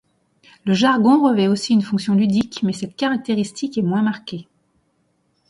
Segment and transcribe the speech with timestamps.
[0.65, 4.47] Le jargon revêt aussi une fonction ludique, mais cette caractéristique est moins marquée.